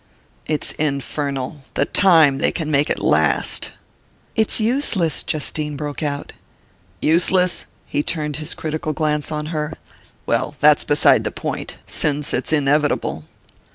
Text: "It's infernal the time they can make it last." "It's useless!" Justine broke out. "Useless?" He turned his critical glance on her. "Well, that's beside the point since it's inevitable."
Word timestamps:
"It's 0.47 0.71
infernal 0.79 1.57
the 1.75 1.85
time 1.85 2.39
they 2.39 2.51
can 2.51 2.71
make 2.71 2.89
it 2.89 2.97
last." 2.97 3.69
"It's 4.35 4.59
useless!" 4.59 5.21
Justine 5.21 5.75
broke 5.77 6.01
out. 6.01 6.33
"Useless?" 7.03 7.67
He 7.85 8.01
turned 8.01 8.37
his 8.37 8.55
critical 8.55 8.93
glance 8.93 9.31
on 9.31 9.53
her. 9.53 9.73
"Well, 10.25 10.55
that's 10.59 10.83
beside 10.83 11.23
the 11.23 11.29
point 11.29 11.75
since 11.85 12.33
it's 12.33 12.51
inevitable." 12.51 13.25